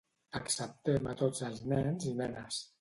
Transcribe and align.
Acceptem 0.39 1.11
a 1.13 1.15
tots 1.21 1.45
els 1.51 1.63
nens 1.77 2.11
i 2.13 2.19
nenes. 2.25 2.67